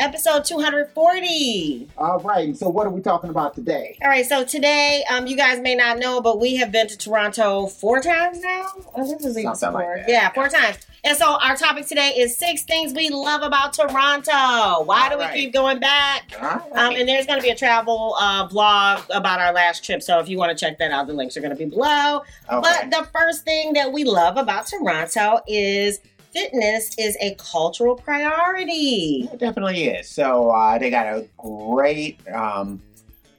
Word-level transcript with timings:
episode 0.00 0.44
240. 0.44 1.88
All 1.96 2.20
right. 2.20 2.56
So 2.56 2.68
what 2.68 2.86
are 2.86 2.90
we 2.90 3.00
talking 3.00 3.30
about 3.30 3.54
today? 3.54 3.96
All 4.02 4.08
right, 4.08 4.26
so 4.26 4.44
today, 4.44 5.04
um, 5.10 5.26
you 5.26 5.36
guys 5.36 5.60
may 5.60 5.74
not 5.74 5.98
know, 5.98 6.20
but 6.20 6.38
we 6.40 6.56
have 6.56 6.72
been 6.72 6.88
to 6.88 6.96
Toronto 6.98 7.66
four 7.66 8.00
times 8.00 8.40
now. 8.40 8.66
Oh, 8.94 9.06
this 9.06 9.24
is 9.24 9.38
even 9.38 9.54
Something 9.54 9.74
like 9.74 9.84
four. 9.84 9.96
that. 9.98 10.08
Yeah, 10.08 10.28
four 10.32 10.48
times. 10.48 10.78
And 11.04 11.16
so 11.16 11.38
our 11.40 11.54
topic 11.56 11.86
today 11.86 12.14
is 12.18 12.36
six 12.36 12.64
things 12.64 12.92
we 12.92 13.10
love 13.10 13.42
about 13.42 13.72
Toronto. 13.74 14.82
Why 14.84 15.08
do 15.08 15.16
All 15.20 15.28
we 15.32 15.34
keep 15.40 15.52
going 15.52 15.78
back? 15.78 16.32
All 16.42 16.48
Um, 16.74 16.96
and 16.96 17.08
there's 17.08 17.26
going 17.26 17.38
to 17.38 17.42
be 17.42 17.50
a 17.50 17.54
travel 17.56 18.16
uh, 18.18 18.48
vlog 18.48 19.04
about 19.14 19.38
our 19.40 19.52
last 19.52 19.84
trip. 19.84 20.02
So 20.02 20.18
if 20.18 20.28
you 20.28 20.36
want 20.36 20.56
to 20.56 20.64
check 20.64 20.78
that 20.78 20.90
out, 20.90 21.06
the 21.06 21.12
links 21.12 21.36
are 21.36 21.40
going 21.40 21.56
to 21.56 21.56
be 21.56 21.66
below. 21.66 22.22
okay. 22.50 22.60
But 22.60 22.90
the 22.90 23.06
first 23.16 23.44
thing 23.44 23.74
that 23.74 23.92
we 23.92 24.02
love 24.04 24.36
about 24.36 24.66
Toronto 24.66 25.40
is 25.46 26.00
fitness 26.36 26.90
is 26.98 27.16
a 27.20 27.34
cultural 27.36 27.96
priority. 27.96 29.28
It 29.32 29.38
definitely 29.38 29.84
is. 29.84 30.08
So 30.08 30.50
uh, 30.50 30.78
they 30.78 30.90
got 30.90 31.06
a 31.06 31.26
great 31.38 32.18
um, 32.28 32.82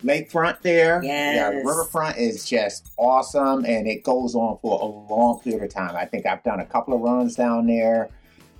lakefront 0.04 0.62
there. 0.62 1.02
Yes. 1.04 1.36
Yeah, 1.36 1.50
riverfront 1.50 2.18
is 2.18 2.46
just 2.46 2.90
awesome, 2.98 3.66
and 3.66 3.88
it 3.88 4.04
goes 4.04 4.36
on 4.36 4.58
for 4.62 4.80
a 4.82 4.86
long 5.14 5.40
period 5.40 5.64
of 5.64 5.74
time. 5.74 5.96
I 5.96 6.06
think 6.06 6.26
I've 6.26 6.44
done 6.44 6.60
a 6.60 6.66
couple 6.66 6.94
of 6.94 7.02
runs 7.02 7.36
down 7.36 7.68
there. 7.68 8.10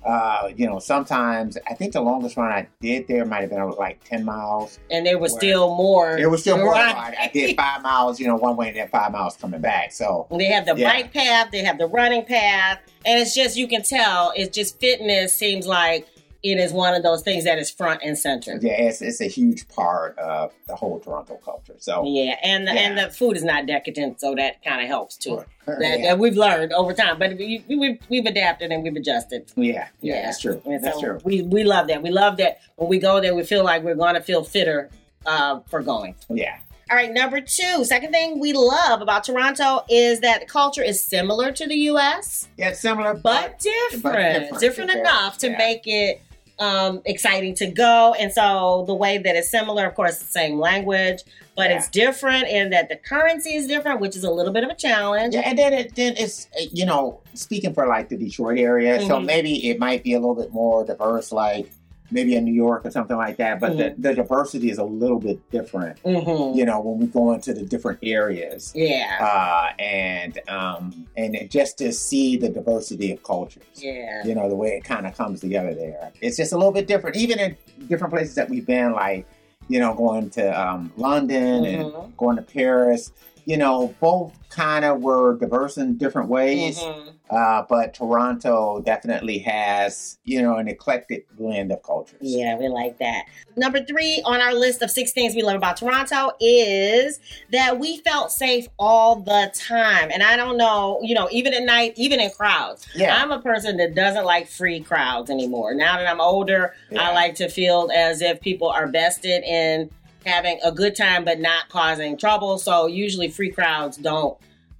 Uh, 0.04 0.50
you 0.56 0.66
know, 0.66 0.78
sometimes 0.78 1.58
I 1.68 1.74
think 1.74 1.92
the 1.92 2.00
longest 2.00 2.36
run 2.36 2.50
I 2.50 2.68
did 2.80 3.08
there 3.08 3.24
might 3.24 3.40
have 3.42 3.50
been 3.50 3.68
like 3.72 4.02
ten 4.04 4.24
miles. 4.24 4.78
And 4.90 5.04
there 5.04 5.18
was 5.18 5.32
still 5.32 5.74
more. 5.76 6.16
It 6.16 6.30
was 6.30 6.40
still 6.40 6.56
more. 6.58 6.74
I, 6.74 7.14
I 7.20 7.30
did 7.32 7.56
five 7.56 7.82
miles, 7.82 8.18
you 8.20 8.26
know, 8.26 8.36
one 8.36 8.56
way, 8.56 8.68
and 8.68 8.76
then 8.76 8.88
five 8.88 9.12
miles 9.12 9.36
coming 9.36 9.60
back. 9.60 9.92
So 9.92 10.26
They 10.38 10.46
have 10.46 10.66
the 10.66 10.74
Yeah. 10.76 10.92
bike 10.92 11.12
path, 11.12 11.48
they 11.52 11.64
have 11.64 11.78
the 11.78 11.86
running 11.86 12.24
path, 12.24 12.78
and 13.04 13.20
it's 13.20 13.34
just 13.34 13.56
you 13.56 13.66
can 13.68 13.82
tell 13.82 14.32
it's 14.36 14.54
just 14.54 14.78
fitness 14.80 15.34
seems 15.34 15.66
like 15.66 16.06
it 16.42 16.58
is 16.58 16.72
one 16.72 16.94
of 16.94 17.02
those 17.02 17.22
things 17.22 17.44
that 17.44 17.58
is 17.58 17.68
front 17.70 18.00
and 18.04 18.16
center. 18.16 18.58
yeah, 18.62 18.72
it's 18.82 19.02
it's 19.02 19.20
a 19.20 19.26
huge 19.26 19.66
part 19.68 20.16
of 20.18 20.52
the 20.68 20.76
whole 20.76 21.00
Toronto 21.00 21.36
culture. 21.44 21.74
So 21.78 22.04
Yeah, 22.06 22.36
and 22.44 22.66
the, 22.66 22.72
and 22.72 22.96
the 22.96 23.10
food 23.10 23.36
is 23.36 23.42
not 23.44 23.66
decadent, 23.66 24.20
so 24.20 24.34
that 24.36 24.62
kind 24.62 24.80
of 24.80 24.86
helps 24.88 25.16
too. 25.16 25.44
That, 25.66 25.80
yeah. 25.80 25.96
that 26.06 26.18
we've 26.18 26.34
learned 26.36 26.72
over 26.72 26.94
time, 26.94 27.18
but 27.18 27.36
we, 27.36 27.62
we, 27.68 27.76
we've, 27.76 27.98
we've 28.08 28.24
adapted 28.24 28.72
and 28.72 28.82
we've 28.82 28.96
adjusted. 28.96 29.52
yeah, 29.54 29.88
yeah, 30.00 30.22
that's 30.22 30.40
true. 30.40 30.62
That's 30.64 30.98
true. 30.98 31.18
We 31.24 31.42
we 31.42 31.62
love 31.62 31.88
that. 31.88 32.02
We 32.02 32.08
love 32.08 32.38
that 32.38 32.60
when 32.76 32.88
we 32.88 32.98
go 32.98 33.20
there, 33.20 33.34
we 33.34 33.42
feel 33.42 33.64
like 33.64 33.82
we're 33.82 33.94
going 33.94 34.14
to 34.14 34.22
feel 34.22 34.44
fitter 34.44 34.88
uh, 35.26 35.60
for 35.68 35.82
going. 35.82 36.14
Yeah. 36.30 36.56
All 36.90 36.96
right, 36.96 37.12
number 37.12 37.42
two, 37.42 37.84
second 37.84 38.12
thing 38.12 38.40
we 38.40 38.54
love 38.54 39.02
about 39.02 39.24
Toronto 39.24 39.84
is 39.90 40.20
that 40.20 40.40
the 40.40 40.46
culture 40.46 40.82
is 40.82 41.04
similar 41.04 41.52
to 41.52 41.66
the 41.66 41.74
U.S. 41.92 42.48
Yeah, 42.56 42.70
it's 42.70 42.80
similar, 42.80 43.12
but 43.12 43.58
different, 43.58 44.02
but 44.02 44.58
different, 44.58 44.60
different. 44.60 44.90
enough 44.92 45.36
to 45.38 45.50
Yeah. 45.50 45.58
make 45.58 45.82
it 45.86 46.22
um, 46.58 47.00
exciting 47.04 47.54
to 47.54 47.66
go. 47.68 48.14
And 48.18 48.32
so 48.32 48.84
the 48.86 48.94
way 48.94 49.18
that 49.18 49.36
it's 49.36 49.50
similar, 49.50 49.86
of 49.86 49.94
course, 49.94 50.18
the 50.18 50.24
same 50.24 50.58
language, 50.58 51.22
but 51.56 51.70
Yeah. 51.70 51.76
it's 51.76 51.88
different 51.88 52.48
in 52.48 52.70
that 52.70 52.88
the 52.88 52.96
currency 52.96 53.54
is 53.54 53.66
different, 53.66 54.00
which 54.00 54.16
is 54.16 54.24
a 54.24 54.30
little 54.30 54.52
bit 54.52 54.64
of 54.64 54.70
a 54.70 54.74
challenge. 54.74 55.34
Yeah, 55.34 55.42
and 55.44 55.58
then 55.58 55.72
it 55.72 55.94
then 55.94 56.14
it's 56.16 56.48
you 56.72 56.84
know 56.86 57.20
speaking 57.34 57.74
for 57.74 57.86
like 57.86 58.08
the 58.08 58.16
Detroit 58.16 58.58
area, 58.58 59.00
so 59.00 59.18
Mhm. 59.18 59.24
maybe 59.26 59.68
it 59.70 59.78
might 59.78 60.02
be 60.02 60.14
a 60.14 60.18
little 60.18 60.34
bit 60.34 60.52
more 60.52 60.84
diverse, 60.84 61.32
like 61.32 61.70
maybe 62.10 62.34
in 62.36 62.44
New 62.44 62.52
York 62.54 62.84
or 62.86 62.90
something 62.90 63.16
like 63.16 63.36
that. 63.36 63.60
But 63.60 63.72
Mm-hmm. 63.72 64.00
the, 64.02 64.08
the 64.10 64.14
diversity 64.14 64.70
is 64.70 64.78
a 64.78 64.84
little 64.84 65.18
bit 65.18 65.38
different, 65.50 65.98
hmm 66.00 66.56
you 66.56 66.64
know, 66.64 66.80
when 66.80 66.98
we 66.98 67.06
go 67.06 67.32
into 67.32 67.52
the 67.52 67.62
different 67.62 67.98
areas, 68.02 68.72
Yeah. 68.74 69.18
uh, 69.20 69.72
and 69.80 70.38
um, 70.48 71.06
and 71.16 71.36
just 71.50 71.78
to 71.78 71.92
see 71.92 72.36
the 72.36 72.48
diversity 72.48 73.12
of 73.12 73.22
cultures. 73.22 73.62
yeah. 73.76 74.24
You 74.26 74.34
know 74.34 74.48
the 74.48 74.56
way 74.56 74.68
it 74.70 74.84
kind 74.84 75.06
of 75.06 75.16
comes 75.16 75.40
together 75.40 75.74
there. 75.74 76.10
It's 76.20 76.36
just 76.36 76.52
a 76.52 76.56
little 76.56 76.72
bit 76.72 76.86
different, 76.86 77.16
even 77.16 77.38
in 77.38 77.56
different 77.88 78.12
places 78.12 78.34
that 78.36 78.48
we've 78.48 78.66
been, 78.66 78.92
like 78.92 79.26
you 79.68 79.78
know, 79.78 79.92
going 79.94 80.30
to 80.30 80.60
um, 80.60 80.90
London 80.96 81.64
and 81.66 81.84
Mhm. 81.92 82.16
going 82.16 82.36
to 82.36 82.42
Paris. 82.42 83.12
You 83.48 83.56
know, 83.56 83.94
both 83.98 84.34
kind 84.50 84.84
of 84.84 85.00
were 85.00 85.38
diverse 85.38 85.78
in 85.78 85.96
different 85.96 86.28
ways, 86.28 86.78
Mhm. 86.80 87.12
uh, 87.30 87.62
but 87.66 87.94
Toronto 87.94 88.82
definitely 88.84 89.38
has, 89.38 90.18
you 90.24 90.42
know, 90.42 90.56
an 90.56 90.68
eclectic 90.68 91.26
blend 91.34 91.72
of 91.72 91.82
cultures. 91.82 92.18
Yeah, 92.20 92.56
we 92.56 92.68
like 92.68 92.98
that. 92.98 93.24
Number 93.56 93.82
three 93.82 94.20
on 94.26 94.42
our 94.42 94.52
list 94.52 94.82
of 94.82 94.90
six 94.90 95.12
things 95.12 95.34
we 95.34 95.40
love 95.42 95.56
about 95.56 95.78
Toronto 95.78 96.32
is 96.40 97.20
that 97.50 97.78
we 97.78 97.98
felt 97.98 98.32
safe 98.32 98.68
all 98.78 99.16
the 99.16 99.50
time. 99.54 100.10
And 100.12 100.22
I 100.22 100.36
don't 100.36 100.58
know, 100.58 100.98
you 101.02 101.14
know, 101.14 101.28
even 101.30 101.54
at 101.54 101.62
night, 101.62 101.94
even 101.96 102.20
in 102.20 102.30
crowds. 102.30 102.86
Yeah. 102.94 103.16
I'm 103.16 103.30
a 103.30 103.40
person 103.40 103.78
that 103.78 103.94
doesn't 103.94 104.26
like 104.26 104.46
free 104.46 104.80
crowds 104.80 105.30
anymore. 105.30 105.72
Now 105.74 105.96
that 105.96 106.06
I'm 106.06 106.20
older, 106.20 106.74
Yeah. 106.90 107.08
I 107.08 107.14
like 107.14 107.34
to 107.36 107.48
feel 107.48 107.88
as 107.94 108.20
if 108.20 108.40
people 108.42 108.68
are 108.68 108.86
vested 108.88 109.42
in 109.44 109.88
having 110.26 110.58
a 110.62 110.72
good 110.72 110.96
time 110.96 111.24
but 111.24 111.38
not 111.40 111.68
causing 111.68 112.16
trouble. 112.16 112.58
So 112.58 112.86
usually 112.86 113.28
free 113.28 113.50
crowds 113.50 113.96
don't 113.96 114.36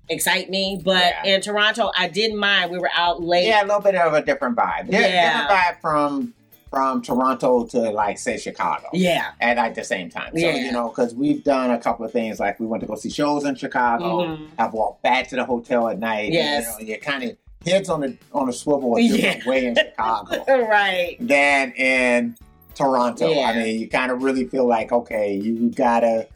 excite 0.08 0.48
me. 0.50 0.80
But 0.82 1.14
Yeah. 1.24 1.34
in 1.34 1.40
Toronto, 1.40 1.90
I 1.96 2.08
didn't 2.08 2.38
mind. 2.38 2.70
We 2.70 2.78
were 2.78 2.90
out 2.96 3.22
late. 3.22 3.46
Yeah, 3.46 3.62
a 3.62 3.66
little 3.66 3.80
bit 3.80 3.94
of 3.94 4.12
a 4.14 4.22
different 4.22 4.56
vibe. 4.56 4.90
Di- 4.90 4.98
Yeah. 5.00 5.42
Different 5.42 5.50
vibe 5.50 5.80
from 5.80 6.34
from 6.70 7.00
Toronto 7.00 7.64
to 7.64 7.78
like 7.90 8.18
say 8.18 8.36
Chicago. 8.36 8.88
Yeah. 8.92 9.28
At 9.40 9.56
like 9.56 9.74
the 9.74 9.82
same 9.84 10.10
time. 10.10 10.32
So, 10.34 10.38
Yeah. 10.40 10.54
you 10.56 10.70
know, 10.70 10.88
because 10.90 11.14
we've 11.14 11.42
done 11.42 11.70
a 11.70 11.78
couple 11.78 12.04
of 12.04 12.12
things 12.12 12.38
like 12.38 12.60
we 12.60 12.66
went 12.66 12.82
to 12.82 12.86
go 12.86 12.94
see 12.94 13.08
shows 13.08 13.46
in 13.46 13.54
Chicago. 13.54 14.26
Mhm. 14.26 14.48
I've 14.58 14.74
walked 14.74 15.02
back 15.02 15.28
to 15.28 15.36
the 15.36 15.46
hotel 15.46 15.88
at 15.88 15.98
night. 15.98 16.30
Yes. 16.30 16.66
And, 16.66 16.80
you 16.80 16.84
know, 16.84 16.88
you're 16.90 16.98
kind 16.98 17.24
of 17.24 17.36
heads 17.66 17.88
on 17.88 18.00
the 18.02 18.18
on 18.34 18.50
a 18.50 18.52
swivel 18.52 18.98
a 18.98 19.08
different 19.08 19.46
way 19.46 19.64
in 19.64 19.76
Chicago 19.76 20.44
right. 20.68 21.16
than 21.20 21.72
in 21.72 22.36
Toronto. 22.78 23.28
Yeah. 23.30 23.48
I 23.48 23.54
mean, 23.56 23.80
you 23.80 23.88
kind 23.88 24.10
of 24.12 24.22
really 24.22 24.44
feel 24.46 24.66
like, 24.66 24.92
okay, 24.92 25.34
you 25.34 25.70
gotta, 25.70 26.26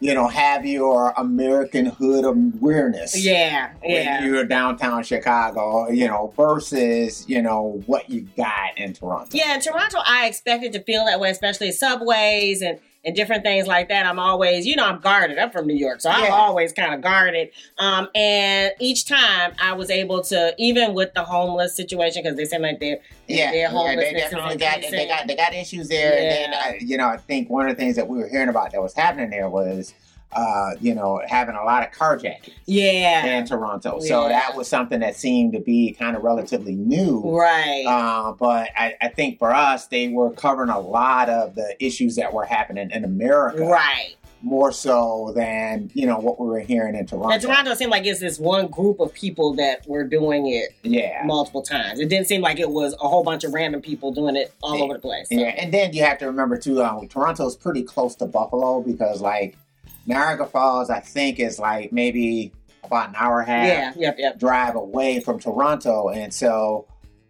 you 0.00 0.14
know, 0.14 0.28
have 0.28 0.64
your 0.64 1.12
American 1.16 1.86
hood 1.86 2.24
awareness. 2.24 3.16
Yeah. 3.18 3.70
When 3.82 3.90
Yeah. 3.92 4.24
you're 4.24 4.44
downtown 4.44 5.02
Chicago, 5.02 5.88
you 5.90 6.06
know, 6.06 6.32
versus, 6.36 7.24
you 7.28 7.42
know, 7.42 7.82
what 7.86 8.08
you 8.08 8.28
got 8.36 8.76
in 8.76 8.92
Toronto. 8.92 9.30
Yeah, 9.36 9.54
in 9.54 9.60
Toronto, 9.60 9.98
I 10.06 10.26
expected 10.28 10.72
to 10.74 10.82
feel 10.84 11.04
that 11.06 11.18
way, 11.18 11.30
especially 11.30 11.72
subways 11.72 12.62
and, 12.62 12.78
and 13.08 13.16
different 13.16 13.42
things 13.42 13.66
like 13.66 13.88
that. 13.88 14.04
I'm 14.04 14.18
always, 14.18 14.66
you 14.66 14.76
know, 14.76 14.84
I'm 14.84 15.00
guarded. 15.00 15.38
I'm 15.38 15.50
from 15.50 15.66
New 15.66 15.74
York, 15.74 16.02
so 16.02 16.10
I'm 16.10 16.24
Yeah. 16.24 16.30
always 16.30 16.74
kind 16.74 16.92
of 16.92 17.00
guarded. 17.00 17.48
Um, 17.78 18.08
and 18.14 18.72
each 18.78 19.06
time 19.06 19.54
I 19.58 19.72
was 19.72 19.88
able 19.90 20.22
to, 20.24 20.54
even 20.58 20.92
with 20.92 21.14
the 21.14 21.24
homeless 21.24 21.74
situation, 21.74 22.22
because 22.22 22.36
they 22.36 22.44
seem 22.44 22.60
like 22.60 22.80
they're, 22.80 22.98
Yeah, 23.26 23.50
their 23.50 23.60
yeah, 23.72 23.96
they 23.96 24.12
definitely 24.12 24.56
got 24.56 24.80
they 24.90 25.06
got 25.06 25.26
they 25.26 25.36
got 25.36 25.54
issues 25.54 25.88
there. 25.88 26.18
And 26.18 26.30
then 26.30 26.50
Yeah. 26.52 26.68
uh, 26.68 26.72
you 26.80 26.98
know, 26.98 27.06
I 27.08 27.16
think 27.16 27.48
one 27.48 27.66
of 27.66 27.74
the 27.74 27.82
things 27.82 27.96
that 27.96 28.06
we 28.06 28.18
were 28.18 28.28
hearing 28.28 28.50
about 28.50 28.72
that 28.72 28.82
was 28.82 28.92
happening 28.94 29.30
there 29.30 29.48
was, 29.48 29.94
uh, 30.32 30.72
you 30.80 30.94
know, 30.94 31.20
having 31.26 31.54
a 31.54 31.64
lot 31.64 31.82
of 31.82 31.90
carjackings 31.92 32.52
yeah, 32.66 33.24
in 33.38 33.46
Toronto. 33.46 33.98
So 34.00 34.28
that 34.28 34.54
was 34.54 34.68
something 34.68 35.00
that 35.00 35.16
seemed 35.16 35.54
to 35.54 35.60
be 35.60 35.92
kind 35.98 36.16
of 36.16 36.22
relatively 36.22 36.74
new. 36.74 37.22
right. 37.24 37.84
Uh, 37.86 38.32
but 38.32 38.68
I, 38.76 38.94
I 39.00 39.08
think 39.08 39.38
for 39.38 39.54
us, 39.54 39.86
they 39.86 40.08
were 40.08 40.30
covering 40.32 40.68
a 40.70 40.78
lot 40.78 41.28
of 41.30 41.54
the 41.54 41.74
issues 41.84 42.16
that 42.16 42.32
were 42.32 42.44
happening 42.44 42.90
in 42.90 43.04
America, 43.04 43.64
right. 43.64 44.16
more 44.42 44.70
so 44.70 45.32
than 45.34 45.90
you 45.94 46.06
know 46.06 46.18
what 46.18 46.38
we 46.38 46.46
were 46.46 46.60
hearing 46.60 46.94
in 46.94 47.06
Toronto. 47.06 47.30
And 47.30 47.42
Toronto 47.42 47.74
seemed 47.74 47.90
like 47.90 48.04
it's 48.04 48.20
this 48.20 48.38
one 48.38 48.66
group 48.66 49.00
of 49.00 49.14
people 49.14 49.54
that 49.54 49.88
were 49.88 50.04
doing 50.04 50.46
it 50.48 50.74
yeah, 50.82 51.22
multiple 51.24 51.62
times. 51.62 52.00
It 52.00 52.10
didn't 52.10 52.26
seem 52.26 52.42
like 52.42 52.60
it 52.60 52.68
was 52.70 52.94
a 53.00 53.08
whole 53.08 53.24
bunch 53.24 53.44
of 53.44 53.54
random 53.54 53.80
people 53.80 54.12
doing 54.12 54.36
it 54.36 54.52
all 54.62 54.76
Yeah. 54.76 54.84
over 54.84 54.92
the 54.92 55.00
place. 55.00 55.28
So- 55.30 55.36
yeah. 55.36 55.54
And 55.56 55.72
then 55.72 55.94
you 55.94 56.04
have 56.04 56.18
to 56.18 56.26
remember 56.26 56.58
too, 56.58 56.82
um, 56.82 57.08
Toronto's 57.08 57.56
pretty 57.56 57.82
close 57.82 58.14
to 58.16 58.26
Buffalo 58.26 58.82
because 58.82 59.22
like 59.22 59.56
Niagara 60.08 60.46
Falls, 60.46 60.90
I 60.90 61.00
think 61.00 61.38
is 61.38 61.58
like 61.58 61.92
maybe 61.92 62.52
about 62.82 63.10
an 63.10 63.14
hour 63.18 63.40
and 63.40 63.50
a 63.50 63.52
half 63.52 63.66
yeah, 63.66 63.92
yep, 63.96 64.16
yep. 64.18 64.38
drive 64.38 64.74
away 64.74 65.20
from 65.20 65.38
Toronto, 65.38 66.08
and 66.08 66.32
so 66.32 66.86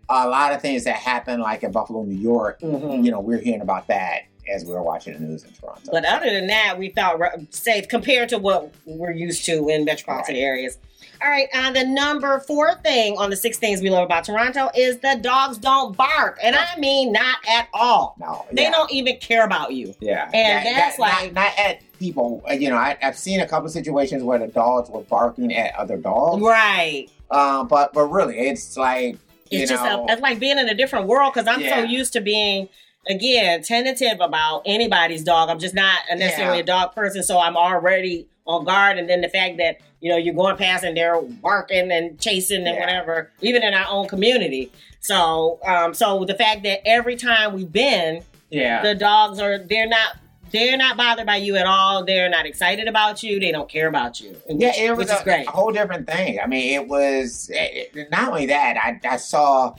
a 0.09 0.29
lot 0.29 0.53
of 0.53 0.63
things 0.63 0.85
that 0.85 0.97
happen 0.97 1.41
like 1.41 1.63
in 1.63 1.73
Buffalo, 1.73 2.03
New 2.05 2.15
York, 2.17 2.61
Mhm. 2.61 3.05
you 3.05 3.11
know, 3.11 3.21
we're 3.21 3.39
hearing 3.41 3.61
about 3.61 3.89
that 3.89 4.21
as 4.55 4.65
we 4.65 4.73
were 4.73 4.83
watching 4.83 5.13
the 5.15 5.19
news 5.21 5.45
in 5.45 5.51
Toronto. 5.53 5.91
But 5.93 6.05
other 6.07 6.31
than 6.31 6.47
that, 6.47 6.79
we 6.79 6.91
felt 6.91 7.21
safe 7.51 7.89
compared 7.89 8.31
to 8.31 8.39
what 8.39 8.71
we're 8.87 9.11
used 9.13 9.45
to 9.47 9.69
in 9.69 9.85
metropolitan 9.85 10.37
Right. 10.37 10.41
areas. 10.43 10.79
All 11.23 11.29
right, 11.29 11.49
uh, 11.53 11.73
the 11.73 11.85
number 11.85 12.39
four 12.47 12.75
thing 12.85 13.19
on 13.19 13.29
the 13.29 13.37
six 13.37 13.59
things 13.59 13.83
we 13.83 13.91
love 13.91 14.05
about 14.05 14.25
Toronto 14.25 14.71
is 14.75 14.99
the 15.01 15.19
dogs 15.21 15.59
don't 15.59 15.97
bark, 15.97 16.39
and 16.43 16.55
I 16.57 16.79
mean 16.79 17.11
not 17.13 17.39
at 17.51 17.67
all. 17.75 18.15
no, 18.21 18.47
They 18.53 18.63
yeah. 18.63 18.71
don't 18.71 18.91
even 18.93 19.17
care 19.17 19.45
about 19.45 19.73
you. 19.73 19.95
Yeah, 20.01 20.31
And 20.33 20.65
That- 20.65 20.75
that's 20.77 20.97
that- 20.97 21.03
not- 21.03 21.23
like- 21.23 21.33
not, 21.35 21.59
at 21.59 21.79
people. 21.99 22.43
uh, 22.49 22.53
You 22.55 22.71
know, 22.71 22.77
I, 22.77 22.97
I've 23.03 23.19
seen 23.19 23.41
a 23.41 23.47
couple 23.47 23.69
situations 23.69 24.23
where 24.23 24.39
the 24.39 24.47
dogs 24.49 24.91
were 24.91 25.01
barking 25.03 25.55
at 25.55 25.75
other 25.77 25.97
dogs. 25.97 26.43
Right. 26.43 27.07
Um, 27.31 27.69
but 27.69 27.93
but 27.93 28.07
really, 28.07 28.39
it's 28.39 28.77
like 28.77 29.17
you 29.51 29.61
It's 29.63 29.71
just 29.71 29.85
know, 29.85 30.07
a, 30.09 30.13
it's 30.13 30.23
like 30.23 30.39
being 30.39 30.59
in 30.59 30.69
a 30.69 30.75
different 30.75 31.07
world 31.07 31.33
because 31.35 31.47
I'm 31.49 31.63
so 31.63 31.83
used 31.83 32.13
to 32.15 32.21
being 32.21 32.69
again 33.09 33.63
tentative 33.63 34.21
about 34.21 34.63
anybody's 34.67 35.25
dog. 35.25 35.49
I'm 35.49 35.59
just 35.59 35.75
not 35.75 35.99
necessarily 36.17 36.59
Yeah. 36.59 36.63
a 36.63 36.67
dog 36.67 36.95
person, 36.95 37.23
so 37.23 37.39
I'm 37.39 37.57
already 37.57 38.27
on 38.47 38.65
guard, 38.65 38.99
and 38.99 39.09
then 39.11 39.21
the 39.21 39.29
fact 39.29 39.59
that 39.59 39.79
you 40.01 40.11
know 40.11 40.17
you're 40.17 40.35
going 40.35 40.57
past 40.57 40.85
and 40.85 40.97
they're 40.97 41.21
barking 41.21 41.91
and 41.91 42.19
chasing 42.21 42.67
and 42.67 42.77
Yeah. 42.77 42.81
whatever, 42.81 43.31
even 43.41 43.63
in 43.63 43.75
our 43.75 43.87
own 43.91 44.09
community. 44.09 44.71
So, 45.01 45.61
um, 45.67 45.95
so 45.95 46.25
the 46.25 46.35
fact 46.35 46.63
that 46.65 46.87
every 46.87 47.17
time 47.17 47.55
we've 47.55 47.71
been, 47.73 48.23
Yeah. 48.51 48.83
the 48.83 48.95
dogs 48.95 49.39
are 49.39 49.59
they're 49.59 49.87
not 49.89 50.17
they're 50.51 50.77
not 50.77 50.97
bothered 50.97 51.27
by 51.27 51.37
you 51.37 51.57
at 51.57 51.67
all. 51.67 52.05
They're 52.05 52.29
not 52.29 52.47
excited 52.47 52.89
about 52.89 53.23
you. 53.23 53.39
They 53.41 53.53
don't 53.53 53.69
care 53.69 53.89
about 53.89 54.21
you. 54.21 54.37
and 54.49 54.61
Yeah, 54.61 54.73
it 54.77 54.91
was 54.97 55.09
which 55.09 55.21
a, 55.21 55.25
great. 55.25 55.47
a 55.47 55.51
whole 55.51 55.73
different 55.73 56.07
thing. 56.07 56.39
I 56.43 56.47
mean, 56.47 56.75
it 56.75 56.87
was 56.89 57.51
it- 57.53 58.11
not 58.11 58.29
only 58.29 58.47
that. 58.47 58.77
I, 58.77 59.01
I 59.09 59.17
saw, 59.17 59.75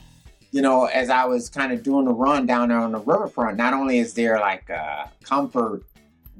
you 0.52 0.62
know, 0.62 0.86
as 0.86 1.10
I 1.10 1.24
was 1.26 1.48
kind 1.48 1.72
of 1.72 1.82
doing 1.82 2.04
the 2.06 2.12
run 2.12 2.46
down 2.46 2.68
there 2.68 2.78
on 2.78 2.92
the 2.92 2.98
riverfront. 3.00 3.56
Not 3.56 3.72
only 3.74 3.98
is 3.98 4.14
there 4.14 4.38
like 4.40 4.68
uh, 4.70 5.06
comfort 5.22 5.82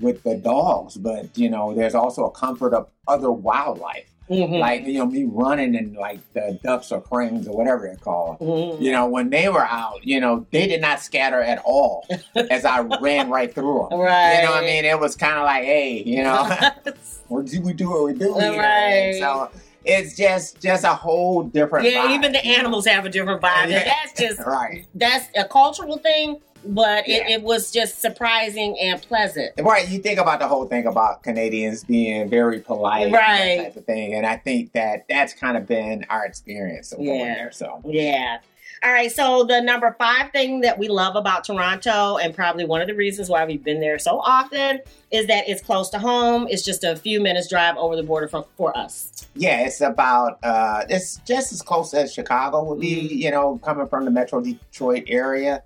with 0.00 0.22
the 0.22 0.36
dogs, 0.36 0.96
but 0.96 1.36
you 1.36 1.50
know, 1.50 1.74
there's 1.74 1.94
also 1.94 2.24
a 2.24 2.30
comfort 2.30 2.72
of 2.74 2.88
other 3.06 3.30
wildlife. 3.30 4.06
Mhm. 4.30 4.60
Like 4.60 4.86
you 4.86 4.98
know, 4.98 5.06
me 5.06 5.24
running 5.24 5.74
and 5.76 5.96
like 5.96 6.20
the 6.34 6.58
ducks 6.62 6.92
or 6.92 7.00
cranes 7.00 7.48
or 7.48 7.56
whatever 7.56 7.82
they're 7.86 7.96
called. 7.96 8.38
Mhm. 8.38 8.80
You 8.80 8.92
know, 8.92 9.06
when 9.06 9.30
they 9.30 9.48
were 9.48 9.64
out, 9.64 10.06
you 10.06 10.20
know, 10.20 10.46
they 10.52 10.68
did 10.68 10.80
not 10.80 11.00
scatter 11.00 11.42
at 11.42 11.60
all 11.64 12.06
as 12.50 12.64
I 12.64 12.80
ran 12.80 13.28
right 13.28 13.52
through 13.52 13.88
them. 13.90 13.98
Right. 13.98 14.36
You 14.36 14.44
know 14.44 14.52
what 14.52 14.62
I 14.62 14.66
mean? 14.66 14.84
It 14.84 14.98
was 14.98 15.16
kind 15.16 15.36
of 15.36 15.44
like, 15.44 15.64
hey, 15.64 16.02
you 16.04 16.22
know. 16.22 16.44
what 17.28 17.46
do 17.46 17.60
we 17.60 17.72
do 17.72 17.90
what 17.90 18.04
we 18.04 18.12
do? 18.14 18.34
Right. 18.36 19.16
So 19.18 19.50
it's 19.84 20.14
just 20.16 20.60
just 20.60 20.84
a 20.84 20.94
whole 20.94 21.42
different 21.42 21.86
yeah, 21.90 22.06
vibe. 22.06 22.14
even 22.14 22.32
the 22.32 22.44
animals 22.44 22.86
have 22.86 23.06
a 23.06 23.08
different 23.08 23.40
vibe. 23.40 23.70
Yeah. 23.70 23.84
That's 24.04 24.20
just 24.20 24.40
right 24.46 24.86
that's 24.94 25.26
a 25.36 25.44
cultural 25.44 25.96
thing, 25.98 26.40
but 26.64 27.08
it, 27.08 27.22
Yeah. 27.28 27.34
it 27.36 27.42
was 27.42 27.70
just 27.70 28.00
surprising 28.00 28.76
and 28.80 29.00
pleasant. 29.02 29.52
right 29.60 29.88
you 29.88 29.98
think 29.98 30.18
about 30.18 30.38
the 30.40 30.48
whole 30.48 30.66
thing 30.66 30.86
about 30.86 31.22
canadians 31.22 31.84
being 31.84 32.28
very 32.28 32.60
polite 32.60 33.04
and 33.04 33.12
Right. 33.12 33.58
type 33.64 33.76
of 33.76 33.84
thing 33.84 34.14
and 34.14 34.26
i 34.26 34.36
think 34.36 34.72
that 34.72 35.04
that's 35.08 35.32
kind 35.34 35.56
of 35.56 35.66
been 35.66 36.04
our 36.10 36.24
experience 36.24 36.92
of 36.92 36.98
going 36.98 37.20
Yeah. 37.20 37.34
there 37.34 37.52
so 37.52 37.80
Yeah. 37.84 38.38
All 38.82 38.90
right. 38.90 39.12
So 39.12 39.44
the 39.44 39.60
number 39.60 39.94
five 39.98 40.30
thing 40.32 40.62
that 40.62 40.78
we 40.78 40.88
love 40.88 41.14
about 41.14 41.44
Toronto, 41.44 42.16
and 42.16 42.34
probably 42.34 42.64
one 42.64 42.80
of 42.80 42.86
the 42.88 42.94
reasons 42.94 43.28
why 43.28 43.44
we've 43.44 43.62
been 43.62 43.78
there 43.78 43.98
so 43.98 44.20
often, 44.20 44.80
is 45.10 45.26
that 45.26 45.46
it's 45.50 45.60
close 45.60 45.90
to 45.90 45.98
home. 45.98 46.46
It's 46.48 46.62
just 46.64 46.82
a 46.82 46.96
few 46.96 47.20
minutes 47.20 47.46
drive 47.50 47.76
over 47.76 47.94
the 47.94 48.02
border 48.02 48.26
for, 48.26 48.46
for 48.56 48.74
us. 48.74 49.26
yeah 49.34 49.60
it's 49.66 49.80
about 49.82 50.38
uh 50.42 50.82
it's 50.88 51.18
just 51.26 51.52
as 51.52 51.60
close 51.62 51.92
as 51.94 52.12
chicago 52.12 52.64
would 52.64 52.80
be 52.80 52.94
Mhm. 53.02 53.10
you 53.10 53.30
know 53.30 53.60
coming 53.62 53.86
from 53.86 54.04
the 54.06 54.10
metro 54.10 54.40
detroit 54.40 55.04
area 55.08 55.62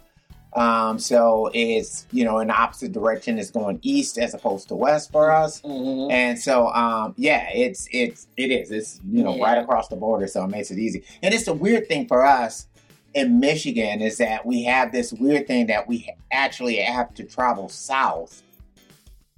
um 0.56 0.98
so 0.98 1.50
it's 1.52 2.06
you 2.12 2.24
know 2.24 2.38
in 2.38 2.48
the 2.48 2.54
opposite 2.54 2.92
direction 2.92 3.38
it's 3.38 3.50
going 3.50 3.78
east 3.82 4.18
as 4.18 4.34
opposed 4.34 4.68
to 4.68 4.74
west 4.74 5.10
for 5.10 5.30
us 5.30 5.60
Mhm. 5.62 6.12
And 6.12 6.38
so, 6.38 6.68
um, 6.68 7.14
yeah, 7.16 7.48
it's 7.52 7.88
it's 7.90 8.26
it 8.36 8.50
is. 8.50 8.70
It's 8.70 9.00
you 9.10 9.22
know 9.24 9.34
Yeah. 9.36 9.44
right 9.44 9.58
across 9.58 9.88
the 9.88 9.96
border, 9.96 10.26
so 10.26 10.44
it 10.44 10.48
makes 10.48 10.70
it 10.70 10.78
easy. 10.78 11.02
And 11.22 11.34
it's 11.34 11.48
a 11.48 11.52
weird 11.54 11.88
thing 11.88 12.06
for 12.06 12.24
us 12.24 12.66
in 13.14 13.40
Michigan 13.40 14.00
is 14.00 14.18
that 14.18 14.44
we 14.46 14.62
have 14.64 14.92
this 14.92 15.12
weird 15.12 15.46
thing 15.46 15.66
that 15.66 15.88
we 15.88 16.08
actually 16.30 16.76
have 16.76 17.14
to 17.14 17.24
travel 17.24 17.68
south 17.68 18.42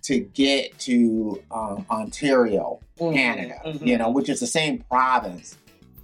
to 0.02 0.20
get 0.20 0.78
to 0.80 1.42
um, 1.50 1.84
Ontario, 1.90 2.80
Mhm. 3.00 3.14
Canada. 3.14 3.54
Mhm. 3.64 3.86
You 3.86 3.98
know, 3.98 4.10
which 4.10 4.28
is 4.28 4.40
the 4.40 4.46
same 4.46 4.84
province 4.90 5.56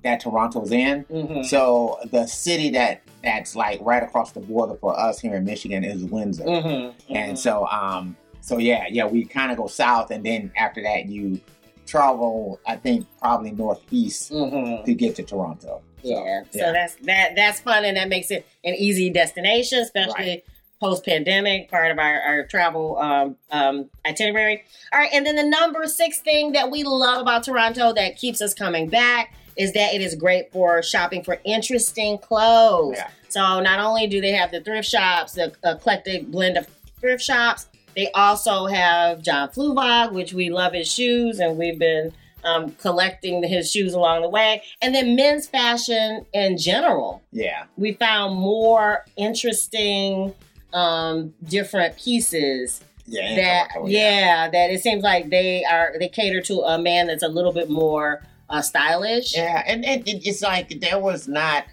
that 0.02 0.20
Toronto's 0.20 0.72
in. 0.72 1.04
Mhm. 1.04 1.44
So 1.44 1.98
the 2.10 2.26
city 2.26 2.70
that 2.70 3.02
that's 3.22 3.54
like 3.54 3.80
right 3.82 4.02
across 4.02 4.32
the 4.32 4.40
border 4.40 4.74
for 4.74 4.98
us 4.98 5.20
here 5.20 5.34
in 5.36 5.44
Michigan 5.44 5.84
is 5.84 6.04
Windsor. 6.04 6.44
Mhm. 6.44 6.92
And 7.10 7.32
Mhm. 7.34 7.38
so, 7.38 7.66
um, 7.68 8.16
so 8.40 8.58
yeah, 8.58 8.86
yeah, 8.90 9.04
we 9.06 9.24
kind 9.24 9.52
of 9.52 9.58
go 9.58 9.66
south, 9.68 10.10
and 10.10 10.24
then 10.24 10.50
after 10.56 10.82
that, 10.82 11.06
you 11.06 11.40
travel. 11.86 12.58
I 12.66 12.76
think 12.76 13.06
probably 13.20 13.52
northeast 13.52 14.32
Mhm. 14.32 14.84
to 14.84 14.94
get 14.94 15.14
to 15.16 15.22
Toronto. 15.22 15.82
So, 16.02 16.08
Yeah. 16.08 16.42
So 16.50 16.72
that's 16.72 16.96
that 17.02 17.36
that's 17.36 17.60
fun 17.60 17.84
and 17.84 17.96
that 17.96 18.08
makes 18.08 18.30
it 18.30 18.44
an 18.64 18.74
easy 18.74 19.08
destination, 19.10 19.78
especially 19.80 20.42
post 20.80 21.04
pandemic, 21.04 21.70
part 21.70 21.92
of 21.92 21.98
our, 22.00 22.20
our 22.22 22.42
travel 22.46 22.98
um, 22.98 23.36
um, 23.52 23.88
itinerary. 24.04 24.64
All 24.92 24.98
right, 24.98 25.10
and 25.12 25.24
then 25.24 25.36
the 25.36 25.44
number 25.44 25.86
six 25.86 26.18
thing 26.18 26.50
that 26.52 26.72
we 26.72 26.82
love 26.82 27.20
about 27.22 27.44
Toronto 27.44 27.92
that 27.92 28.16
keeps 28.16 28.42
us 28.42 28.52
coming 28.52 28.88
back 28.88 29.32
is 29.56 29.72
that 29.72 29.94
it 29.94 30.00
is 30.00 30.14
great 30.14 30.52
for 30.52 30.82
shopping 30.82 31.22
for 31.22 31.38
interesting 31.44 32.18
clothes. 32.18 32.96
Yeah. 32.96 33.10
So 33.28 33.60
not 33.60 33.80
only 33.80 34.06
do 34.06 34.20
they 34.20 34.32
have 34.32 34.50
the 34.50 34.60
thrift 34.60 34.88
shops, 34.88 35.32
the 35.32 35.52
eclectic 35.64 36.30
blend 36.30 36.56
of 36.56 36.66
thrift 37.00 37.22
shops, 37.22 37.66
they 37.94 38.10
also 38.12 38.66
have 38.66 39.22
John 39.22 39.48
Fluevog, 39.50 40.12
which 40.12 40.32
we 40.32 40.50
love 40.50 40.72
his 40.72 40.90
shoes, 40.90 41.38
and 41.38 41.58
we've 41.58 41.78
been 41.78 42.12
um, 42.44 42.72
collecting 42.72 43.42
his 43.42 43.70
shoes 43.70 43.94
along 43.94 44.22
the 44.22 44.28
way. 44.28 44.62
And 44.80 44.94
then 44.94 45.14
men's 45.14 45.46
fashion 45.46 46.26
in 46.32 46.58
general. 46.58 47.22
yeah, 47.32 47.64
We 47.76 47.92
found 47.92 48.36
more 48.36 49.04
interesting, 49.16 50.34
um, 50.72 51.34
different 51.44 51.96
pieces 51.96 52.82
yeah, 53.06 53.36
that 53.36 53.70
Toronto, 53.72 53.90
yeah. 53.90 54.48
that 54.50 54.70
it 54.70 54.80
seems 54.80 55.02
like 55.02 55.30
they 55.30 55.64
are 55.64 55.94
they 55.98 56.08
cater 56.08 56.40
to 56.42 56.60
a 56.60 56.78
man 56.78 57.08
that's 57.08 57.22
a 57.22 57.28
little 57.28 57.52
bit 57.52 57.68
more 57.68 58.22
uh, 58.52 58.62
stylish. 58.62 59.34
yeah, 59.36 59.62
and, 59.66 59.84
and 59.84 60.06
it- 60.08 60.24
it's 60.26 60.42
like 60.42 60.78
there 60.80 60.98
was 61.00 61.26
not 61.26 61.64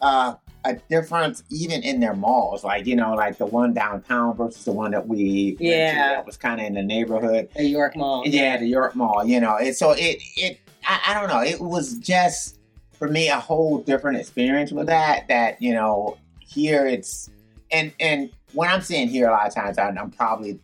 uh, 0.00 0.34
a 0.64 0.74
difference 0.88 1.42
even 1.50 1.82
in 1.82 2.00
their 2.00 2.14
malls, 2.14 2.62
like 2.64 2.86
you 2.86 2.96
know, 2.96 3.14
like 3.14 3.36
the 3.36 3.46
one 3.46 3.74
downtown 3.74 4.36
versus 4.36 4.64
the 4.64 4.72
one 4.72 4.92
that 4.92 5.06
we 5.06 5.56
Yeah. 5.60 6.14
that 6.14 6.26
was 6.26 6.36
kind 6.36 6.60
of 6.60 6.66
in 6.66 6.74
the 6.74 6.82
neighborhood. 6.82 7.48
The 7.56 7.64
York 7.64 7.96
Mall. 7.96 8.22
Yeah, 8.26 8.56
the 8.56 8.66
York 8.66 8.94
Mall, 8.94 9.24
you 9.26 9.40
know. 9.40 9.56
And 9.56 9.74
so 9.74 9.90
it 9.92 10.18
it 10.36 10.60
I, 10.86 11.00
I 11.08 11.14
don't 11.14 11.28
know, 11.28 11.42
it 11.42 11.60
was 11.60 11.94
just 11.98 12.58
for 12.92 13.08
me 13.08 13.28
a 13.28 13.38
whole 13.38 13.78
different 13.78 14.18
experience 14.18 14.72
with 14.72 14.86
that 14.86 15.26
that, 15.28 15.60
you 15.60 15.72
know, 15.74 16.16
here 16.40 16.86
it's 16.86 17.28
and 17.72 17.92
and 18.00 18.30
when 18.52 18.68
I'm 18.70 18.80
saying 18.80 19.08
here 19.08 19.28
a 19.28 19.32
lot 19.32 19.46
of 19.48 19.54
times 19.54 19.78
I, 19.78 19.88
I'm 19.88 20.10
probably 20.10 20.58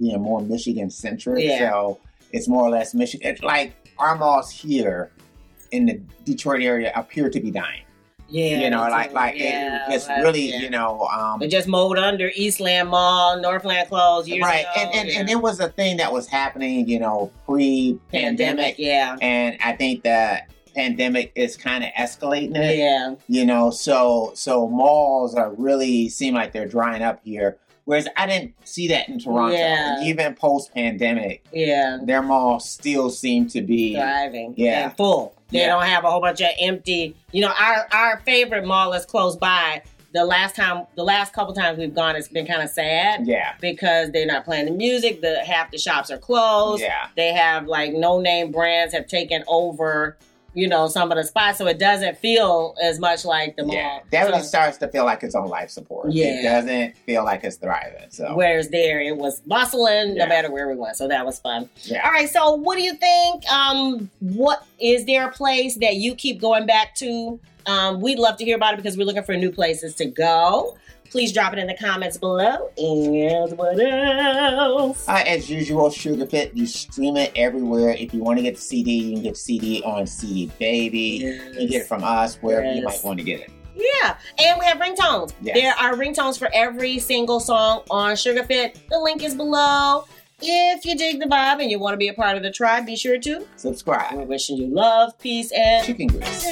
being 0.00 0.20
more 0.20 0.40
Michigan 0.40 0.90
centric. 0.90 1.44
Yeah. 1.44 1.70
So 1.70 1.98
it's 2.32 2.46
more 2.48 2.62
or 2.62 2.70
less 2.70 2.92
Michigan 2.94 3.28
it's 3.30 3.42
like 3.42 3.72
our 4.00 4.16
malls 4.16 4.50
here 4.50 5.10
in 5.70 5.86
the 5.86 6.00
Detroit 6.24 6.62
area 6.62 6.92
appear 6.96 7.30
to 7.30 7.40
be 7.40 7.50
dying. 7.50 7.82
Yeah, 8.32 8.60
you 8.60 8.70
know, 8.70 8.82
like 8.82 9.12
like 9.12 9.36
Yeah, 9.36 9.90
it, 9.90 9.94
it's 9.94 10.06
like- 10.08 10.22
really, 10.22 10.50
yeah. 10.50 10.58
you 10.60 10.70
know, 10.70 11.00
um 11.08 11.40
They 11.40 11.48
just 11.48 11.66
mowed 11.66 11.98
under 11.98 12.30
Eastland 12.36 12.88
Mall, 12.88 13.40
Northland 13.40 13.88
closed 13.88 14.28
years 14.28 14.42
right. 14.44 14.60
ago. 14.60 14.70
And 14.76 14.94
and, 14.94 15.08
yeah. 15.08 15.18
and 15.20 15.30
it 15.30 15.40
was 15.42 15.58
a 15.58 15.68
thing 15.68 15.96
that 15.96 16.12
was 16.12 16.28
happening, 16.28 16.88
you 16.88 17.00
know, 17.00 17.32
pre 17.44 17.98
pandemic. 18.12 18.76
yeah, 18.78 19.16
and 19.20 19.56
I 19.64 19.72
think 19.72 20.04
that 20.04 20.48
pandemic 20.76 21.32
is 21.34 21.56
kind 21.56 21.82
of 21.82 21.90
escalating 21.98 22.54
it. 22.56 22.78
yeah, 22.78 23.14
You 23.26 23.44
know, 23.44 23.70
so 23.70 24.30
so 24.36 24.68
malls 24.68 25.34
are 25.34 25.50
really 25.54 26.08
seem 26.08 26.32
like 26.34 26.52
they're 26.52 26.68
drying 26.68 27.02
up 27.02 27.20
here. 27.24 27.58
Whereas 27.84 28.06
I 28.16 28.26
didn't 28.26 28.54
see 28.66 28.88
that 28.88 29.08
in 29.08 29.18
Toronto. 29.18 29.56
Yeah. 29.56 29.96
And 29.98 30.06
even 30.06 30.34
post 30.34 30.72
pandemic, 30.74 31.44
yeah. 31.52 31.98
their 32.02 32.22
malls 32.22 32.68
still 32.68 33.10
seem 33.10 33.48
to 33.48 33.62
be 33.62 33.94
Thriving, 33.94 34.54
Yeah. 34.56 34.84
and 34.84 34.96
full. 34.96 35.34
They 35.50 35.60
Yeah. 35.60 35.68
don't 35.68 35.82
have 35.84 36.04
a 36.04 36.10
whole 36.10 36.20
bunch 36.20 36.40
of 36.40 36.50
empty. 36.60 37.16
You 37.32 37.42
know, 37.42 37.52
our 37.58 37.88
our 37.92 38.20
favorite 38.24 38.64
mall 38.64 38.92
is 38.92 39.04
close 39.04 39.36
by. 39.36 39.82
The 40.12 40.24
last 40.24 40.56
time, 40.56 40.86
the 40.96 41.04
last 41.04 41.32
couple 41.32 41.54
times 41.54 41.78
we've 41.78 41.94
gone, 41.94 42.16
it's 42.16 42.26
been 42.26 42.44
kind 42.46 42.62
of 42.62 42.70
sad 42.70 43.28
yeah, 43.28 43.52
because 43.60 44.10
they're 44.10 44.26
not 44.26 44.44
playing 44.44 44.64
the 44.64 44.72
music. 44.72 45.20
The 45.20 45.36
half 45.44 45.70
the 45.70 45.78
shops 45.78 46.10
are 46.10 46.18
closed. 46.18 46.82
yeah, 46.82 47.06
They 47.16 47.32
have 47.32 47.66
like 47.68 47.92
no 47.92 48.20
name 48.20 48.50
brands 48.50 48.92
have 48.92 49.06
taken 49.06 49.44
over. 49.46 50.16
You 50.54 50.66
know, 50.68 50.88
some 50.88 51.12
of 51.12 51.16
the 51.16 51.22
spots, 51.24 51.58
so 51.58 51.66
it 51.68 51.78
doesn't 51.78 52.18
feel 52.18 52.74
as 52.82 52.98
much 52.98 53.24
like 53.24 53.56
the 53.56 53.64
mall. 53.64 53.74
yeah. 53.74 54.00
Definitely 54.10 54.42
So- 54.42 54.48
starts 54.48 54.78
to 54.78 54.88
feel 54.88 55.04
like 55.04 55.22
it's 55.22 55.34
on 55.34 55.46
life 55.48 55.70
support. 55.70 56.10
Yeah. 56.12 56.40
It 56.40 56.42
doesn't 56.42 56.96
feel 57.06 57.22
like 57.24 57.44
it's 57.44 57.56
thriving. 57.56 58.10
So 58.10 58.34
Whereas 58.34 58.68
there, 58.68 59.00
it 59.00 59.16
was 59.16 59.40
bustling 59.40 60.16
no 60.16 60.26
matter 60.26 60.50
where 60.50 60.68
we 60.68 60.74
went. 60.74 60.96
So 60.96 61.06
that 61.08 61.24
was 61.24 61.38
fun. 61.38 61.68
yeah. 61.84 62.04
All 62.04 62.10
right. 62.10 62.28
So 62.28 62.54
what 62.54 62.76
do 62.76 62.82
you 62.82 62.94
think? 62.94 63.44
Um, 63.50 64.10
what 64.20 64.64
is 64.80 65.04
there 65.04 65.28
a 65.28 65.32
place 65.32 65.76
that 65.76 65.96
you 65.96 66.14
keep 66.14 66.40
going 66.40 66.66
back 66.66 66.94
to? 66.96 67.38
Um, 67.66 68.00
we'd 68.00 68.18
love 68.18 68.36
to 68.38 68.44
hear 68.44 68.56
about 68.56 68.74
it 68.74 68.78
because 68.78 68.96
we're 68.96 69.04
looking 69.06 69.22
for 69.22 69.36
new 69.36 69.52
places 69.52 69.94
to 69.96 70.06
go. 70.06 70.76
Please 71.10 71.32
drop 71.32 71.52
it 71.52 71.58
in 71.58 71.66
the 71.66 71.76
comments 71.76 72.16
below. 72.16 72.70
And 72.78 73.58
what 73.58 73.80
else? 73.80 75.08
Uh, 75.08 75.22
as 75.26 75.50
usual, 75.50 75.90
Sugar 75.90 76.24
Fit, 76.24 76.56
you 76.56 76.66
stream 76.66 77.16
it 77.16 77.32
everywhere. 77.34 77.90
If 77.90 78.14
you 78.14 78.20
want 78.20 78.38
to 78.38 78.42
get 78.42 78.54
the 78.54 78.60
CD, 78.60 78.92
you 78.92 79.14
can 79.14 79.22
get 79.24 79.34
the 79.34 79.40
CD 79.40 79.82
on 79.84 80.06
CD 80.06 80.50
Baby. 80.58 80.98
You 80.98 81.38
can 81.38 81.66
get 81.66 81.82
it 81.82 81.86
from 81.88 82.04
us 82.04 82.36
wherever 82.36 82.72
you 82.72 82.82
might 82.82 83.00
want 83.02 83.18
to 83.18 83.24
get 83.24 83.40
it. 83.40 83.50
Yeah, 83.74 84.16
and 84.38 84.58
we 84.58 84.66
have 84.66 84.78
ringtones. 84.78 85.32
Yes. 85.40 85.56
There 85.56 85.74
are 85.74 85.94
ringtones 85.94 86.38
for 86.38 86.48
every 86.52 86.98
single 86.98 87.40
song 87.40 87.82
on 87.90 88.14
Sugar 88.14 88.44
Fit. 88.44 88.78
The 88.88 88.98
link 88.98 89.24
is 89.24 89.34
below. 89.34 90.04
If 90.42 90.84
you 90.84 90.96
dig 90.96 91.20
the 91.20 91.26
vibe 91.26 91.60
and 91.60 91.70
you 91.70 91.78
want 91.78 91.94
to 91.94 91.98
be 91.98 92.08
a 92.08 92.14
part 92.14 92.36
of 92.36 92.42
the 92.42 92.50
tribe, 92.50 92.86
be 92.86 92.96
sure 92.96 93.18
to. 93.18 93.46
Subscribe. 93.56 94.14
We're 94.14 94.24
wishing 94.24 94.56
you 94.56 94.68
love, 94.68 95.18
peace, 95.18 95.50
and 95.52 95.84
Chicken 95.84 96.06
grease. 96.08 96.46